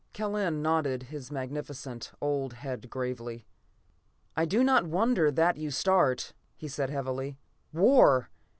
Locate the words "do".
4.45-4.63